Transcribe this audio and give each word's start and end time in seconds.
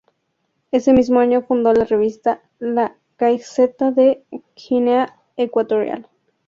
Ese 0.71 0.93
mismo 0.93 1.19
año 1.19 1.43
fundó 1.43 1.73
la 1.73 1.85
revista 1.85 2.41
"La 2.57 2.95
Gaceta 3.19 3.91
de 3.91 4.23
Guinea 4.55 5.19
Ecuatorial". 5.37 6.07